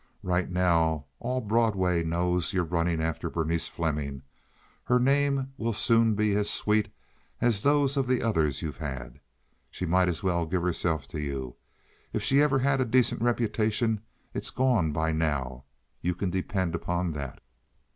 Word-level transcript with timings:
Right 0.23 0.49
now 0.49 1.05
all 1.19 1.41
Broadway 1.41 2.03
knows 2.03 2.53
you're 2.53 2.63
running 2.63 2.99
after 3.03 3.29
Berenice 3.29 3.67
Fleming. 3.67 4.23
Her 4.85 4.97
name 4.99 5.53
will 5.57 5.73
soon 5.73 6.15
be 6.15 6.33
as 6.33 6.49
sweet 6.49 6.91
as 7.39 7.61
those 7.61 7.95
of 7.97 8.07
the 8.07 8.19
others 8.23 8.63
you've 8.63 8.77
had. 8.77 9.19
She 9.69 9.85
might 9.85 10.07
as 10.07 10.23
well 10.23 10.47
give 10.47 10.63
herself 10.63 11.07
to 11.09 11.21
you. 11.21 11.55
If 12.13 12.23
she 12.23 12.41
ever 12.41 12.57
had 12.57 12.81
a 12.81 12.85
decent 12.85 13.21
reputation 13.21 14.01
it's 14.33 14.49
gone 14.49 14.91
by 14.91 15.11
now, 15.11 15.65
you 16.01 16.15
can 16.15 16.31
depend 16.31 16.73
upon 16.73 17.11
that." 17.11 17.39